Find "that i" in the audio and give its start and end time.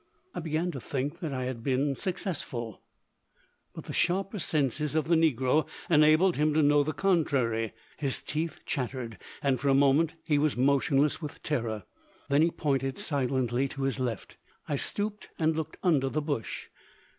1.19-1.43